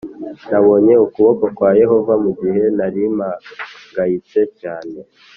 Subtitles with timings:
[0.49, 4.97] Nabonye ukuboko kwa Yehova mu gihe nari mpangayitse cyane